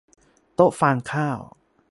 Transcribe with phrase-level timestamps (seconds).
[0.55, 1.39] โต๊ะฟางข้าว